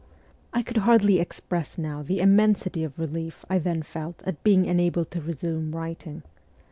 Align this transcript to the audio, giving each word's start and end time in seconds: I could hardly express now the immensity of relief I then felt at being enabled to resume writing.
I 0.51 0.63
could 0.63 0.77
hardly 0.77 1.19
express 1.19 1.77
now 1.77 2.01
the 2.01 2.21
immensity 2.21 2.83
of 2.83 2.97
relief 2.97 3.45
I 3.51 3.59
then 3.59 3.83
felt 3.83 4.23
at 4.25 4.43
being 4.43 4.65
enabled 4.65 5.11
to 5.11 5.21
resume 5.21 5.75
writing. 5.75 6.23